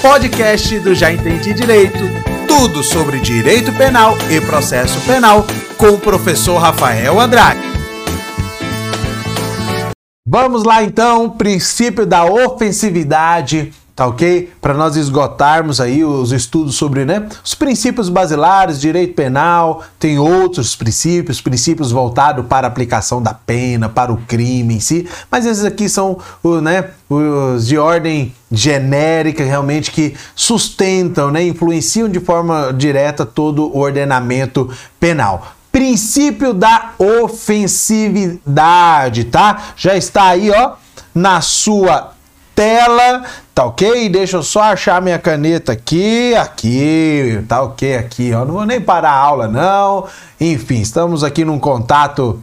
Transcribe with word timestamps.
podcast 0.00 0.78
do 0.80 0.94
Já 0.94 1.12
Entendi 1.12 1.52
Direito. 1.52 1.98
Tudo 2.48 2.82
sobre 2.82 3.20
direito 3.20 3.70
penal 3.74 4.16
e 4.30 4.40
processo 4.40 4.98
penal 5.02 5.46
com 5.76 5.90
o 5.90 5.98
professor 5.98 6.56
Rafael 6.58 7.20
Andrade. 7.20 7.60
Vamos 10.26 10.64
lá 10.64 10.82
então, 10.82 11.28
princípio 11.28 12.06
da 12.06 12.24
ofensividade 12.24 13.72
tá 14.00 14.06
ok? 14.06 14.50
Para 14.62 14.72
nós 14.72 14.96
esgotarmos 14.96 15.78
aí 15.78 16.02
os 16.02 16.32
estudos 16.32 16.76
sobre 16.76 17.04
né, 17.04 17.28
os 17.44 17.54
princípios 17.54 18.08
basilares, 18.08 18.80
direito 18.80 19.12
penal, 19.12 19.84
tem 19.98 20.18
outros 20.18 20.74
princípios, 20.74 21.42
princípios 21.42 21.92
voltados 21.92 22.46
para 22.46 22.66
a 22.66 22.70
aplicação 22.70 23.22
da 23.22 23.34
pena, 23.34 23.90
para 23.90 24.10
o 24.10 24.16
crime 24.16 24.76
em 24.76 24.80
si, 24.80 25.06
mas 25.30 25.44
esses 25.44 25.66
aqui 25.66 25.86
são 25.86 26.16
né, 26.62 26.86
os 27.10 27.66
de 27.66 27.76
ordem 27.76 28.34
genérica, 28.50 29.44
realmente 29.44 29.90
que 29.90 30.14
sustentam, 30.34 31.30
né, 31.30 31.42
influenciam 31.42 32.08
de 32.08 32.20
forma 32.20 32.72
direta 32.72 33.26
todo 33.26 33.66
o 33.66 33.80
ordenamento 33.80 34.70
penal 34.98 35.56
princípio 35.70 36.54
da 36.54 36.94
ofensividade, 36.98 39.24
tá? 39.24 39.68
Já 39.76 39.94
está 39.94 40.24
aí, 40.24 40.50
ó, 40.50 40.72
na 41.14 41.40
sua 41.40 42.14
tela, 42.60 43.24
tá 43.60 43.66
ok? 43.66 44.08
Deixa 44.08 44.38
eu 44.38 44.42
só 44.42 44.62
achar 44.62 45.02
minha 45.02 45.18
caneta 45.18 45.72
aqui, 45.72 46.34
aqui, 46.34 47.44
tá 47.46 47.60
ok 47.60 47.94
aqui, 47.94 48.32
ó. 48.32 48.42
Não 48.42 48.54
vou 48.54 48.64
nem 48.64 48.80
parar 48.80 49.10
a 49.10 49.18
aula, 49.18 49.48
não. 49.48 50.06
Enfim, 50.40 50.80
estamos 50.80 51.22
aqui 51.22 51.44
num 51.44 51.58
contato 51.58 52.42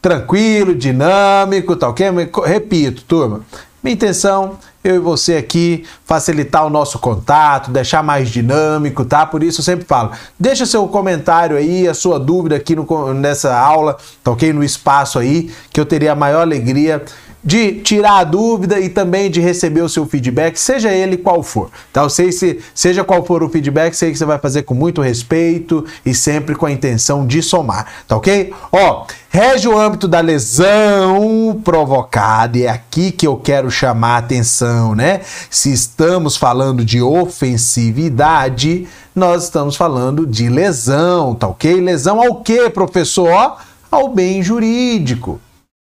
tranquilo, 0.00 0.72
dinâmico, 0.72 1.74
tá 1.74 1.88
ok? 1.88 2.06
Repito, 2.46 3.02
turma, 3.02 3.40
minha 3.82 3.94
intenção 3.94 4.56
eu 4.84 4.96
e 4.96 4.98
você 4.98 5.36
aqui, 5.36 5.84
facilitar 6.04 6.66
o 6.66 6.70
nosso 6.70 6.98
contato, 6.98 7.70
deixar 7.70 8.02
mais 8.02 8.28
dinâmico, 8.28 9.04
tá? 9.04 9.24
Por 9.24 9.42
isso 9.42 9.60
eu 9.60 9.64
sempre 9.64 9.84
falo, 9.84 10.10
deixa 10.38 10.66
seu 10.66 10.86
comentário 10.88 11.56
aí, 11.56 11.86
a 11.86 11.94
sua 11.94 12.18
dúvida 12.18 12.56
aqui 12.56 12.74
no, 12.74 13.14
nessa 13.14 13.56
aula, 13.56 13.96
tá 14.24 14.30
ok? 14.32 14.52
No 14.52 14.62
espaço 14.62 15.18
aí, 15.18 15.52
que 15.72 15.80
eu 15.80 15.86
teria 15.86 16.12
a 16.12 16.16
maior 16.16 16.40
alegria 16.40 17.02
de 17.44 17.80
tirar 17.80 18.18
a 18.18 18.24
dúvida 18.24 18.78
e 18.78 18.88
também 18.88 19.30
de 19.30 19.40
receber 19.40 19.80
o 19.80 19.88
seu 19.88 20.06
feedback, 20.06 20.56
seja 20.56 20.92
ele 20.92 21.16
qual 21.16 21.42
for. 21.42 21.70
Tá? 21.92 22.02
Eu 22.02 22.10
sei 22.10 22.30
se, 22.30 22.60
seja 22.74 23.02
qual 23.02 23.24
for 23.24 23.42
o 23.42 23.48
feedback, 23.48 23.94
sei 23.94 24.12
que 24.12 24.18
você 24.18 24.24
vai 24.24 24.38
fazer 24.38 24.62
com 24.62 24.74
muito 24.74 25.02
respeito 25.02 25.84
e 26.06 26.14
sempre 26.14 26.54
com 26.54 26.66
a 26.66 26.72
intenção 26.72 27.26
de 27.26 27.42
somar, 27.42 27.86
tá 28.06 28.16
ok? 28.16 28.52
Ó, 28.70 29.06
rege 29.28 29.66
o 29.66 29.76
âmbito 29.76 30.06
da 30.06 30.20
lesão 30.20 31.60
provocada, 31.64 32.58
e 32.58 32.64
é 32.64 32.68
aqui 32.68 33.10
que 33.10 33.26
eu 33.26 33.36
quero 33.36 33.70
chamar 33.70 34.14
a 34.14 34.18
atenção, 34.18 34.94
né? 34.94 35.22
Se 35.50 35.72
estamos 35.72 36.36
falando 36.36 36.84
de 36.84 37.02
ofensividade, 37.02 38.86
nós 39.14 39.44
estamos 39.44 39.74
falando 39.74 40.26
de 40.26 40.48
lesão, 40.48 41.34
tá 41.34 41.48
ok? 41.48 41.80
Lesão 41.80 42.22
ao 42.22 42.36
que, 42.42 42.70
professor? 42.70 43.28
Ó, 43.28 43.56
ao 43.90 44.08
bem 44.08 44.42
jurídico, 44.42 45.40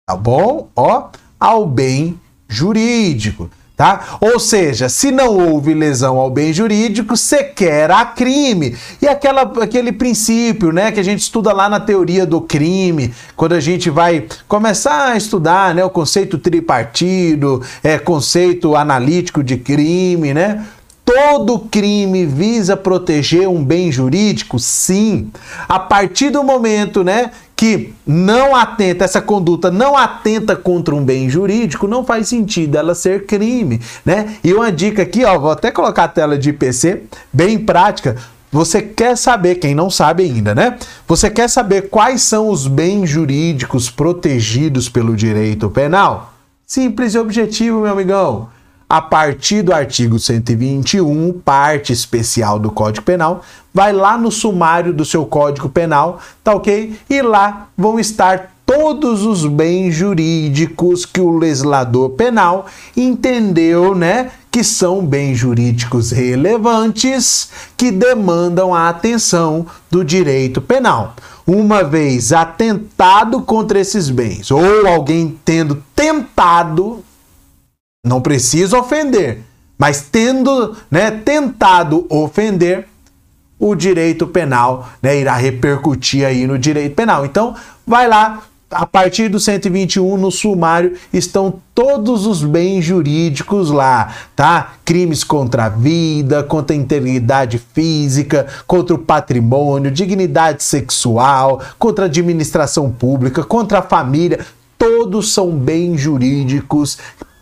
tá 0.06 0.16
bom? 0.16 0.68
Ó, 0.74 1.08
ao 1.38 1.66
bem 1.66 2.18
jurídico. 2.48 3.50
Tá? 3.78 4.18
Ou 4.20 4.40
seja, 4.40 4.88
se 4.88 5.12
não 5.12 5.38
houve 5.38 5.72
lesão 5.72 6.16
ao 6.16 6.28
bem 6.28 6.52
jurídico, 6.52 7.16
sequer 7.16 7.92
há 7.92 8.04
crime. 8.04 8.76
E 9.00 9.06
aquela, 9.06 9.42
aquele 9.62 9.92
princípio 9.92 10.72
né, 10.72 10.90
que 10.90 10.98
a 10.98 11.02
gente 11.04 11.20
estuda 11.20 11.52
lá 11.52 11.68
na 11.68 11.78
teoria 11.78 12.26
do 12.26 12.40
crime, 12.40 13.14
quando 13.36 13.52
a 13.52 13.60
gente 13.60 13.88
vai 13.88 14.26
começar 14.48 15.12
a 15.12 15.16
estudar 15.16 15.76
né, 15.76 15.84
o 15.84 15.90
conceito 15.90 16.38
tripartido, 16.38 17.62
é, 17.80 17.96
conceito 17.98 18.74
analítico 18.74 19.44
de 19.44 19.56
crime, 19.56 20.34
né? 20.34 20.66
Todo 21.04 21.60
crime 21.60 22.26
visa 22.26 22.76
proteger 22.76 23.48
um 23.48 23.64
bem 23.64 23.92
jurídico? 23.92 24.58
Sim. 24.58 25.30
A 25.68 25.78
partir 25.78 26.30
do 26.30 26.42
momento, 26.42 27.04
né, 27.04 27.30
que 27.58 27.92
não 28.06 28.54
atenta, 28.54 29.04
essa 29.04 29.20
conduta 29.20 29.68
não 29.68 29.96
atenta 29.96 30.54
contra 30.54 30.94
um 30.94 31.04
bem 31.04 31.28
jurídico, 31.28 31.88
não 31.88 32.04
faz 32.04 32.28
sentido 32.28 32.78
ela 32.78 32.94
ser 32.94 33.26
crime, 33.26 33.80
né? 34.06 34.36
E 34.44 34.54
uma 34.54 34.70
dica 34.70 35.02
aqui, 35.02 35.24
ó, 35.24 35.36
vou 35.36 35.50
até 35.50 35.72
colocar 35.72 36.04
a 36.04 36.08
tela 36.08 36.38
de 36.38 36.50
IPC, 36.50 37.02
bem 37.32 37.58
prática. 37.58 38.14
Você 38.52 38.80
quer 38.80 39.16
saber, 39.16 39.56
quem 39.56 39.74
não 39.74 39.90
sabe 39.90 40.22
ainda, 40.22 40.54
né? 40.54 40.78
Você 41.08 41.28
quer 41.28 41.50
saber 41.50 41.90
quais 41.90 42.22
são 42.22 42.48
os 42.48 42.68
bens 42.68 43.10
jurídicos 43.10 43.90
protegidos 43.90 44.88
pelo 44.88 45.16
direito 45.16 45.68
penal? 45.68 46.34
Simples 46.64 47.14
e 47.14 47.18
objetivo, 47.18 47.80
meu 47.80 47.90
amigão 47.90 48.50
a 48.88 49.02
partir 49.02 49.62
do 49.62 49.72
artigo 49.72 50.18
121, 50.18 51.40
parte 51.44 51.92
especial 51.92 52.58
do 52.58 52.70
Código 52.70 53.04
Penal, 53.04 53.42
vai 53.74 53.92
lá 53.92 54.16
no 54.16 54.30
sumário 54.30 54.92
do 54.92 55.04
seu 55.04 55.26
Código 55.26 55.68
Penal, 55.68 56.20
tá 56.42 56.54
ok? 56.54 56.98
E 57.10 57.20
lá 57.20 57.68
vão 57.76 58.00
estar 58.00 58.54
todos 58.64 59.24
os 59.24 59.46
bens 59.46 59.94
jurídicos 59.94 61.06
que 61.06 61.22
o 61.22 61.38
legislador 61.38 62.10
penal 62.10 62.66
entendeu, 62.94 63.94
né, 63.94 64.30
que 64.50 64.62
são 64.62 65.04
bens 65.04 65.36
jurídicos 65.38 66.10
relevantes 66.10 67.48
que 67.78 67.90
demandam 67.90 68.74
a 68.74 68.90
atenção 68.90 69.64
do 69.90 70.04
direito 70.04 70.60
penal. 70.60 71.14
Uma 71.46 71.82
vez 71.82 72.30
atentado 72.30 73.40
contra 73.40 73.80
esses 73.80 74.10
bens, 74.10 74.50
ou 74.50 74.86
alguém 74.86 75.38
tendo 75.46 75.82
tentado 75.96 77.02
não 78.04 78.20
precisa 78.20 78.78
ofender, 78.78 79.40
mas 79.76 80.02
tendo, 80.02 80.76
né, 80.90 81.10
tentado 81.10 82.06
ofender, 82.08 82.86
o 83.58 83.74
direito 83.74 84.26
penal 84.26 84.88
né, 85.02 85.18
irá 85.18 85.34
repercutir 85.34 86.24
aí 86.24 86.46
no 86.46 86.56
direito 86.56 86.94
penal. 86.94 87.26
Então, 87.26 87.56
vai 87.84 88.06
lá, 88.06 88.42
a 88.70 88.86
partir 88.86 89.28
do 89.28 89.40
121 89.40 90.16
no 90.16 90.30
sumário 90.30 90.94
estão 91.12 91.60
todos 91.74 92.26
os 92.26 92.44
bens 92.44 92.84
jurídicos 92.84 93.70
lá, 93.70 94.14
tá? 94.36 94.74
Crimes 94.84 95.24
contra 95.24 95.64
a 95.64 95.68
vida, 95.68 96.44
contra 96.44 96.76
a 96.76 96.78
integridade 96.78 97.58
física, 97.72 98.46
contra 98.66 98.94
o 98.94 98.98
patrimônio, 98.98 99.90
dignidade 99.90 100.62
sexual, 100.62 101.60
contra 101.78 102.04
a 102.04 102.06
administração 102.06 102.92
pública, 102.92 103.42
contra 103.42 103.78
a 103.78 103.82
família, 103.82 104.46
todos 104.76 105.32
são 105.32 105.50
bens 105.50 105.98
jurídicos 106.00 106.98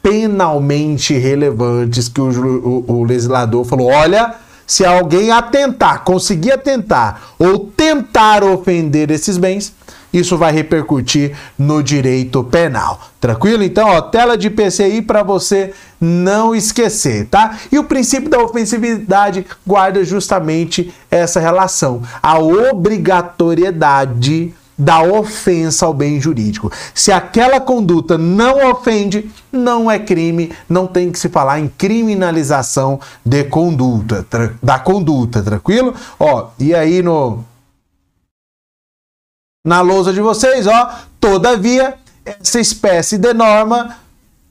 penalmente 0.06 1.18
relevantes 1.18 2.08
que 2.08 2.20
o, 2.20 2.28
o, 2.28 2.84
o 3.00 3.02
legislador 3.02 3.64
falou: 3.64 3.88
olha, 3.88 4.36
se 4.64 4.84
alguém 4.84 5.32
atentar, 5.32 6.04
conseguir 6.04 6.52
atentar 6.52 7.32
ou 7.36 7.58
tentar 7.58 8.44
ofender 8.44 9.10
esses 9.10 9.36
bens, 9.36 9.74
isso 10.12 10.38
vai 10.38 10.52
repercutir 10.52 11.36
no 11.58 11.82
direito 11.82 12.44
penal. 12.44 13.00
Tranquilo? 13.20 13.64
Então, 13.64 13.88
ó, 13.88 14.00
tela 14.00 14.38
de 14.38 14.48
PCI 14.48 15.02
para 15.02 15.24
você 15.24 15.72
não 16.00 16.54
esquecer, 16.54 17.26
tá? 17.26 17.58
E 17.72 17.78
o 17.78 17.82
princípio 17.82 18.30
da 18.30 18.38
ofensividade 18.38 19.44
guarda 19.66 20.04
justamente 20.04 20.94
essa 21.10 21.40
relação, 21.40 22.00
a 22.22 22.38
obrigatoriedade 22.38 24.54
da 24.78 25.02
ofensa 25.02 25.86
ao 25.86 25.94
bem 25.94 26.20
jurídico. 26.20 26.70
Se 26.94 27.10
aquela 27.10 27.60
conduta 27.60 28.18
não 28.18 28.70
ofende, 28.70 29.30
não 29.50 29.90
é 29.90 29.98
crime, 29.98 30.52
não 30.68 30.86
tem 30.86 31.10
que 31.10 31.18
se 31.18 31.28
falar 31.28 31.60
em 31.60 31.68
criminalização 31.68 33.00
de 33.24 33.44
conduta, 33.44 34.26
da 34.62 34.78
conduta, 34.78 35.42
tranquilo? 35.42 35.94
Ó, 36.18 36.48
e 36.58 36.74
aí 36.74 37.02
no 37.02 37.44
na 39.66 39.80
lousa 39.80 40.12
de 40.12 40.20
vocês, 40.20 40.66
ó, 40.66 40.90
todavia 41.18 41.94
essa 42.24 42.60
espécie 42.60 43.18
de 43.18 43.32
norma 43.34 43.96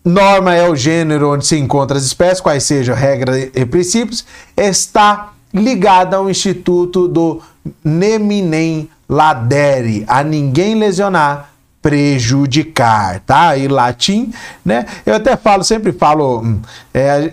Norma 0.05 0.53
é 0.53 0.69
o 0.69 0.75
gênero 0.75 1.33
onde 1.33 1.47
se 1.47 1.57
encontram 1.57 1.97
as 1.97 2.03
espécies, 2.03 2.39
quais 2.39 2.63
sejam 2.63 2.95
regras 2.95 3.49
e 3.55 3.65
princípios, 3.65 4.23
está 4.55 5.33
ligada 5.55 6.17
ao 6.17 6.29
Instituto 6.29 7.07
do 7.07 7.41
Neminem 7.83 8.89
ladere, 9.07 10.03
a 10.07 10.23
ninguém 10.23 10.75
lesionar, 10.75 11.49
prejudicar, 11.81 13.19
tá? 13.21 13.55
E 13.55 13.67
latim, 13.67 14.33
né? 14.63 14.85
Eu 15.05 15.15
até 15.15 15.37
falo, 15.37 15.63
sempre 15.63 15.91
falo, 15.91 16.41
hum, 16.41 16.59
é, 16.93 17.31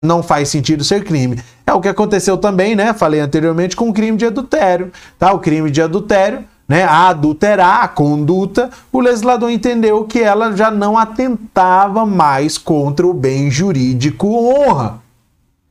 não 0.01 0.23
faz 0.23 0.47
sentido 0.47 0.83
ser 0.83 1.03
crime. 1.03 1.41
É 1.65 1.73
o 1.73 1.81
que 1.81 1.87
aconteceu 1.89 2.37
também, 2.37 2.75
né? 2.75 2.93
Falei 2.93 3.19
anteriormente 3.19 3.75
com 3.75 3.89
o 3.89 3.93
crime 3.93 4.17
de 4.17 4.25
adultério, 4.25 4.91
tá? 5.17 5.33
O 5.33 5.39
crime 5.39 5.69
de 5.69 5.81
adultério, 5.81 6.45
né? 6.67 6.83
A 6.83 7.09
adulterar 7.09 7.83
a 7.83 7.87
conduta, 7.87 8.69
o 8.93 9.01
legislador 9.01 9.51
entendeu 9.51 10.05
que 10.05 10.19
ela 10.19 10.55
já 10.55 10.71
não 10.71 10.97
atentava 10.97 12.05
mais 12.05 12.57
contra 12.57 13.05
o 13.05 13.13
bem 13.13 13.51
jurídico 13.51 14.27
honra, 14.27 15.01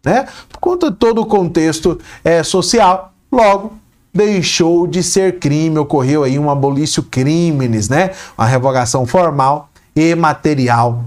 né? 0.05 0.27
Por 0.51 0.61
conta 0.61 0.91
de 0.91 0.97
todo 0.99 1.23
o 1.23 1.27
contexto 1.27 1.99
é, 2.23 2.43
social, 2.43 3.13
logo 3.33 3.73
deixou 4.13 4.87
de 4.87 5.03
ser 5.03 5.39
crime, 5.39 5.79
ocorreu 5.79 6.25
aí 6.25 6.39
um 6.39 6.51
abolício 6.51 7.03
crimes, 7.03 7.89
né? 7.89 8.11
Uma 8.37 8.47
revogação 8.47 9.07
formal 9.07 9.71
e 9.97 10.15
material 10.15 11.03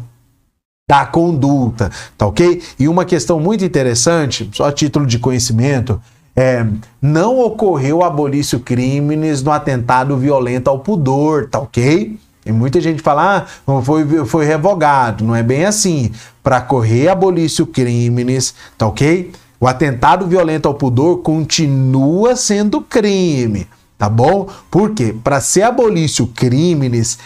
da 0.91 1.05
conduta, 1.05 1.89
tá 2.17 2.27
ok? 2.27 2.61
E 2.77 2.85
uma 2.85 3.05
questão 3.05 3.39
muito 3.39 3.63
interessante, 3.63 4.49
só 4.51 4.65
a 4.65 4.73
título 4.73 5.05
de 5.05 5.19
conhecimento, 5.19 6.01
é, 6.35 6.65
não 7.01 7.39
ocorreu 7.39 8.03
abolício 8.03 8.59
crimes 8.59 9.41
no 9.41 9.51
atentado 9.51 10.17
violento 10.17 10.69
ao 10.69 10.79
pudor, 10.79 11.47
tá 11.47 11.59
ok? 11.59 12.19
E 12.45 12.51
muita 12.51 12.81
gente 12.81 13.01
fala, 13.01 13.47
ah, 13.65 13.81
foi, 13.81 14.25
foi 14.25 14.45
revogado. 14.45 15.23
Não 15.23 15.33
é 15.33 15.41
bem 15.41 15.63
assim. 15.63 16.11
Para 16.43 16.59
correr 16.59 17.07
abolício 17.07 17.65
crimes, 17.65 18.53
tá 18.77 18.85
ok? 18.85 19.31
O 19.61 19.67
atentado 19.67 20.27
violento 20.27 20.67
ao 20.67 20.73
pudor 20.73 21.19
continua 21.19 22.35
sendo 22.35 22.81
crime, 22.81 23.65
tá 23.97 24.09
bom? 24.09 24.49
Por 24.69 24.89
quê? 24.89 25.15
Para 25.23 25.39
ser 25.39 25.61
abolício 25.61 26.27
crimes, 26.27 27.17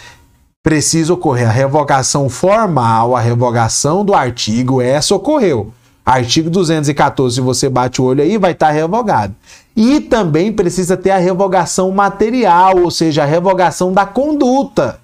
precisa 0.66 1.14
ocorrer 1.14 1.48
a 1.48 1.52
revogação 1.52 2.28
formal, 2.28 3.14
a 3.14 3.20
revogação 3.20 4.04
do 4.04 4.12
artigo, 4.12 4.82
essa 4.82 5.14
ocorreu. 5.14 5.72
Artigo 6.04 6.50
214, 6.50 7.36
se 7.36 7.40
você 7.40 7.68
bate 7.68 8.02
o 8.02 8.04
olho 8.04 8.20
aí, 8.20 8.36
vai 8.36 8.50
estar 8.50 8.66
tá 8.66 8.72
revogado. 8.72 9.32
E 9.76 10.00
também 10.00 10.52
precisa 10.52 10.96
ter 10.96 11.12
a 11.12 11.18
revogação 11.18 11.92
material, 11.92 12.78
ou 12.78 12.90
seja, 12.90 13.22
a 13.22 13.26
revogação 13.26 13.92
da 13.92 14.04
conduta. 14.04 14.98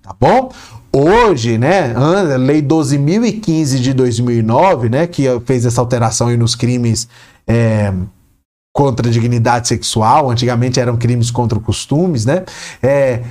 Tá 0.00 0.14
bom? 0.20 0.52
Hoje, 0.92 1.58
né, 1.58 1.96
a 1.96 2.36
lei 2.36 2.62
12.015 2.62 3.80
de 3.80 3.92
2009, 3.92 4.88
né, 4.88 5.08
que 5.08 5.24
fez 5.44 5.66
essa 5.66 5.80
alteração 5.80 6.28
aí 6.28 6.36
nos 6.36 6.54
crimes 6.54 7.08
é, 7.44 7.92
contra 8.72 9.08
a 9.08 9.10
dignidade 9.10 9.66
sexual, 9.66 10.30
antigamente 10.30 10.78
eram 10.78 10.96
crimes 10.96 11.28
contra 11.28 11.58
costumes, 11.58 12.24
né, 12.24 12.44
é, 12.80 13.22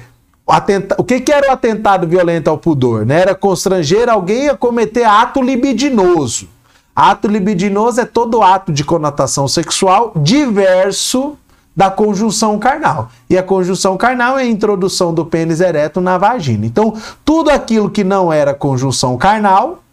Atenta... 0.48 0.96
O 0.98 1.04
que, 1.04 1.20
que 1.20 1.32
era 1.32 1.50
o 1.50 1.52
atentado 1.52 2.08
violento 2.08 2.50
ao 2.50 2.58
pudor? 2.58 3.06
Né? 3.06 3.22
Era 3.22 3.36
constranger 3.36 4.10
alguém 4.10 4.50
a 4.50 4.56
cometer 4.56 5.04
ato 5.04 5.42
libidinoso. 5.42 6.48
Ato 6.96 7.28
libidinoso 7.28 8.02
é 8.02 8.06
todo 8.06 8.42
ato 8.42 8.72
de 8.72 8.84
conotação 8.84 9.48
sexual 9.48 10.14
diverso 10.16 11.38
da 11.76 11.92
conjunção 11.92 12.58
carnal. 12.58 13.12
E 13.30 13.38
a 13.38 13.44
conjunção 13.44 13.96
carnal 13.98 14.40
é 14.40 14.42
a 14.42 14.48
introdução 14.48 15.14
do 15.14 15.24
pênis 15.24 15.62
ereto 15.62 16.02
na 16.02 16.18
vagina. 16.18 16.66
Então, 16.66 16.96
tudo 17.24 17.52
aquilo 17.52 17.88
que 17.88 18.04
não 18.04 18.34
era 18.34 18.54
conjunção 18.56 19.16
carnal 19.16 19.84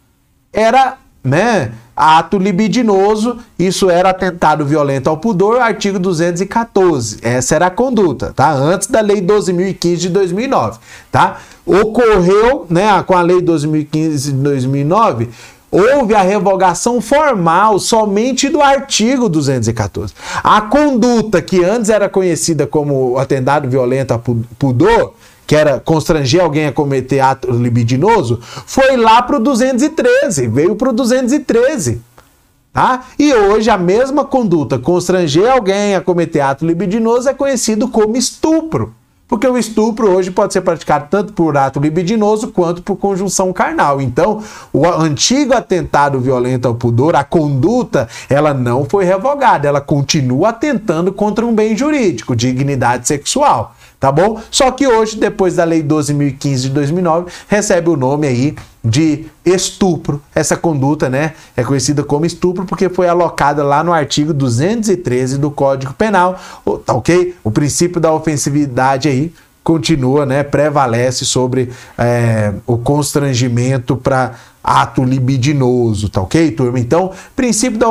era, 0.51 0.97
né, 1.23 1.73
ato 1.95 2.37
libidinoso, 2.37 3.37
isso 3.57 3.89
era 3.89 4.09
atentado 4.09 4.65
violento 4.65 5.09
ao 5.09 5.17
pudor, 5.17 5.61
artigo 5.61 5.97
214. 5.97 7.19
Essa 7.21 7.55
era 7.55 7.67
a 7.67 7.71
conduta, 7.71 8.33
tá? 8.35 8.51
Antes 8.51 8.87
da 8.87 8.99
lei 8.99 9.21
12015 9.21 10.01
de 10.01 10.09
2009, 10.09 10.79
tá? 11.11 11.37
Ocorreu, 11.65 12.65
né, 12.69 13.01
com 13.03 13.15
a 13.15 13.21
lei 13.21 13.41
2015 13.41 14.33
de 14.33 14.37
2009, 14.37 15.29
houve 15.71 16.13
a 16.13 16.21
revogação 16.21 17.01
formal 17.01 17.79
somente 17.79 18.49
do 18.49 18.61
artigo 18.61 19.27
214. 19.27 20.13
A 20.43 20.61
conduta 20.61 21.41
que 21.41 21.63
antes 21.63 21.89
era 21.89 22.07
conhecida 22.07 22.67
como 22.67 23.17
atentado 23.17 23.69
violento 23.69 24.11
ao 24.11 24.19
pudor, 24.59 25.13
que 25.45 25.55
era 25.55 25.79
constranger 25.79 26.41
alguém 26.41 26.67
a 26.67 26.71
cometer 26.71 27.19
ato 27.19 27.51
libidinoso, 27.51 28.39
foi 28.65 28.97
lá 28.97 29.21
para 29.21 29.37
o 29.37 29.39
213, 29.39 30.47
veio 30.47 30.75
para 30.75 30.89
o 30.89 30.93
213. 30.93 32.01
Tá? 32.73 33.05
E 33.17 33.33
hoje 33.33 33.69
a 33.69 33.77
mesma 33.77 34.25
conduta, 34.25 34.77
constranger 34.77 35.49
alguém 35.49 35.95
a 35.95 36.01
cometer 36.01 36.41
ato 36.41 36.65
libidinoso, 36.65 37.29
é 37.29 37.33
conhecido 37.33 37.87
como 37.87 38.17
estupro. 38.17 38.93
Porque 39.27 39.47
o 39.47 39.57
estupro 39.57 40.11
hoje 40.11 40.29
pode 40.29 40.53
ser 40.53 40.61
praticado 40.61 41.07
tanto 41.09 41.33
por 41.33 41.57
ato 41.57 41.79
libidinoso 41.79 42.49
quanto 42.49 42.83
por 42.83 42.95
conjunção 42.95 43.51
carnal. 43.51 43.99
Então, 43.99 44.43
o 44.71 44.85
antigo 44.85 45.55
atentado 45.55 46.19
violento 46.19 46.67
ao 46.67 46.75
pudor, 46.75 47.15
a 47.15 47.23
conduta, 47.23 48.07
ela 48.29 48.53
não 48.53 48.85
foi 48.85 49.03
revogada, 49.03 49.67
ela 49.67 49.81
continua 49.81 50.49
atentando 50.49 51.11
contra 51.11 51.43
um 51.43 51.55
bem 51.55 51.75
jurídico, 51.75 52.35
dignidade 52.35 53.07
sexual 53.07 53.74
tá 53.99 54.11
bom? 54.11 54.41
Só 54.51 54.71
que 54.71 54.87
hoje, 54.87 55.17
depois 55.17 55.55
da 55.55 55.63
lei 55.63 55.83
12.015 55.83 56.55
de 56.57 56.69
2009, 56.69 57.31
recebe 57.47 57.89
o 57.89 57.95
nome 57.95 58.27
aí 58.27 58.55
de 58.83 59.25
estupro. 59.43 60.21
Essa 60.33 60.55
conduta, 60.55 61.09
né, 61.09 61.33
é 61.57 61.63
conhecida 61.63 62.03
como 62.03 62.25
estupro 62.25 62.65
porque 62.65 62.87
foi 62.87 63.07
alocada 63.07 63.63
lá 63.63 63.83
no 63.83 63.91
artigo 63.91 64.33
213 64.33 65.37
do 65.39 65.49
Código 65.49 65.93
Penal, 65.93 66.39
tá 66.85 66.93
ok? 66.93 67.35
O 67.43 67.49
princípio 67.49 67.99
da 67.99 68.13
ofensividade 68.13 69.09
aí 69.09 69.33
continua, 69.63 70.27
né, 70.27 70.43
prevalece 70.43 71.25
sobre 71.25 71.71
é, 71.97 72.53
o 72.67 72.77
constrangimento 72.77 73.97
para 73.97 74.35
ato 74.63 75.03
libidinoso, 75.03 76.07
tá 76.09 76.21
ok, 76.21 76.51
turma? 76.51 76.79
Então, 76.79 77.11
princípio 77.35 77.79
da 77.79 77.89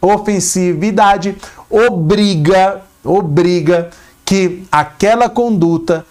ofensividade 0.00 1.36
obriga, 1.70 2.80
obriga 3.04 3.90
que 4.26 4.64
aquela 4.72 5.30
conduta 5.30 6.04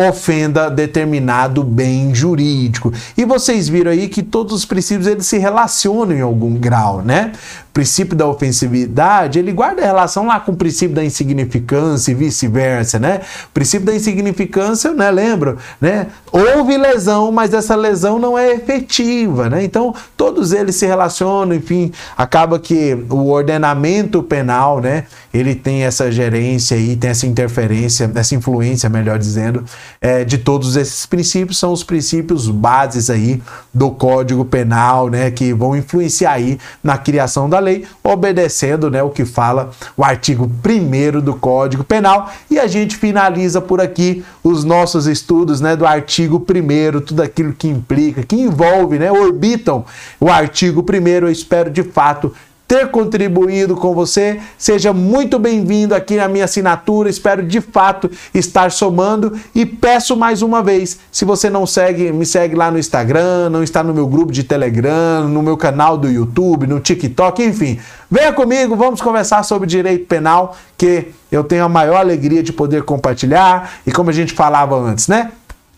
ofenda 0.00 0.70
determinado 0.70 1.64
bem 1.64 2.14
jurídico. 2.14 2.92
E 3.16 3.24
vocês 3.24 3.68
viram 3.68 3.90
aí 3.90 4.06
que 4.06 4.22
todos 4.22 4.52
os 4.54 4.64
princípios 4.64 5.08
eles 5.08 5.26
se 5.26 5.38
relacionam 5.38 6.12
em 6.12 6.20
algum 6.20 6.54
grau, 6.54 7.02
né? 7.02 7.32
O 7.70 7.72
princípio 7.78 8.16
da 8.16 8.26
ofensividade, 8.26 9.38
ele 9.38 9.52
guarda 9.52 9.82
relação 9.82 10.26
lá 10.26 10.38
com 10.38 10.52
o 10.52 10.56
princípio 10.56 10.94
da 10.94 11.04
insignificância 11.04 12.12
e 12.12 12.14
vice-versa, 12.14 12.98
né? 13.00 13.20
O 13.46 13.52
princípio 13.52 13.86
da 13.86 13.94
insignificância, 13.94 14.92
né, 14.92 15.10
lembro, 15.10 15.58
né? 15.80 16.06
Houve 16.30 16.76
lesão, 16.76 17.32
mas 17.32 17.52
essa 17.52 17.74
lesão 17.74 18.18
não 18.18 18.38
é 18.38 18.52
efetiva, 18.52 19.50
né? 19.50 19.64
Então, 19.64 19.94
todos 20.16 20.52
eles 20.52 20.76
se 20.76 20.86
relacionam, 20.86 21.54
enfim, 21.54 21.92
acaba 22.16 22.58
que 22.58 22.96
o 23.10 23.30
ordenamento 23.30 24.22
penal, 24.22 24.80
né, 24.80 25.04
ele 25.32 25.54
tem 25.54 25.82
essa 25.82 26.10
gerência 26.10 26.76
aí, 26.76 26.96
tem 26.96 27.10
essa 27.10 27.26
interferência, 27.26 28.10
essa 28.14 28.34
influência, 28.34 28.88
melhor 28.88 29.18
dizendo, 29.18 29.64
é, 30.00 30.24
de 30.24 30.38
todos 30.38 30.76
esses 30.76 31.06
princípios, 31.06 31.58
são 31.58 31.72
os 31.72 31.82
princípios 31.82 32.48
bases 32.48 33.10
aí 33.10 33.42
do 33.72 33.90
Código 33.90 34.44
Penal, 34.44 35.08
né, 35.08 35.30
que 35.30 35.52
vão 35.52 35.76
influenciar 35.76 36.32
aí 36.32 36.58
na 36.82 36.98
criação 36.98 37.48
da 37.48 37.58
lei, 37.58 37.86
obedecendo, 38.02 38.90
né, 38.90 39.02
o 39.02 39.10
que 39.10 39.24
fala 39.24 39.70
o 39.96 40.04
artigo 40.04 40.50
1 40.64 41.20
do 41.20 41.34
Código 41.34 41.84
Penal. 41.84 42.30
E 42.50 42.58
a 42.58 42.66
gente 42.66 42.96
finaliza 42.96 43.60
por 43.60 43.80
aqui 43.80 44.24
os 44.42 44.64
nossos 44.64 45.06
estudos, 45.06 45.60
né, 45.60 45.76
do 45.76 45.86
artigo 45.86 46.44
1 46.48 47.00
tudo 47.00 47.22
aquilo 47.22 47.52
que 47.52 47.68
implica, 47.68 48.22
que 48.22 48.36
envolve, 48.36 48.98
né, 48.98 49.10
orbitam 49.10 49.84
o 50.20 50.28
artigo 50.28 50.84
1 50.88 51.08
eu 51.08 51.30
espero 51.30 51.70
de 51.70 51.82
fato 51.82 52.32
ter 52.68 52.88
contribuído 52.88 53.74
com 53.74 53.94
você. 53.94 54.38
Seja 54.58 54.92
muito 54.92 55.38
bem-vindo 55.38 55.94
aqui 55.94 56.16
na 56.16 56.28
minha 56.28 56.44
assinatura. 56.44 57.08
Espero 57.08 57.42
de 57.42 57.62
fato 57.62 58.10
estar 58.34 58.70
somando 58.70 59.32
e 59.54 59.64
peço 59.64 60.14
mais 60.14 60.42
uma 60.42 60.62
vez, 60.62 60.98
se 61.10 61.24
você 61.24 61.48
não 61.48 61.66
segue, 61.66 62.12
me 62.12 62.26
segue 62.26 62.54
lá 62.54 62.70
no 62.70 62.78
Instagram, 62.78 63.48
não 63.48 63.62
está 63.62 63.82
no 63.82 63.94
meu 63.94 64.06
grupo 64.06 64.30
de 64.30 64.44
Telegram, 64.44 65.26
no 65.26 65.42
meu 65.42 65.56
canal 65.56 65.96
do 65.96 66.10
YouTube, 66.10 66.66
no 66.66 66.78
TikTok, 66.78 67.42
enfim. 67.42 67.80
Venha 68.10 68.34
comigo, 68.34 68.76
vamos 68.76 69.00
conversar 69.00 69.42
sobre 69.44 69.66
direito 69.66 70.04
penal, 70.04 70.54
que 70.76 71.08
eu 71.32 71.42
tenho 71.42 71.64
a 71.64 71.68
maior 71.68 71.96
alegria 71.96 72.42
de 72.42 72.52
poder 72.52 72.82
compartilhar 72.82 73.80
e 73.86 73.90
como 73.90 74.10
a 74.10 74.12
gente 74.12 74.34
falava 74.34 74.78
antes, 74.78 75.08
né? 75.08 75.32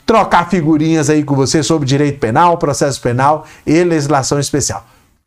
Trocar 0.04 0.50
figurinhas 0.50 1.09
aí 1.09 1.23
com 1.23 1.37
você 1.37 1.62
sobre 1.62 1.87
direito 1.87 2.18
penal, 2.18 2.59
processo 2.59 3.00
penal 3.00 3.47
e 3.64 3.85
legislação 3.85 4.40
especial. 4.40 4.85